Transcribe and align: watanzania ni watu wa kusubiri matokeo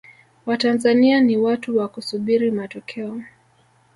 watanzania 0.45 1.19
ni 1.21 1.37
watu 1.37 1.77
wa 1.77 1.87
kusubiri 1.87 2.51
matokeo 2.51 3.21